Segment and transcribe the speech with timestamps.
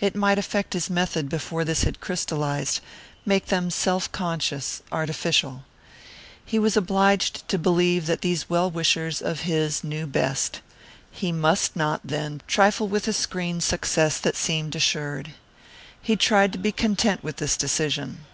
[0.00, 2.80] It might affect his method before this had crystallized;
[3.26, 5.64] make them self conscious, artificial.
[6.46, 10.62] He was obliged to believe that these well wishers of his knew best.
[11.10, 15.32] He must not, then, trifle with a screen success that seemed assured.
[16.00, 18.24] He tried to be content with this decision.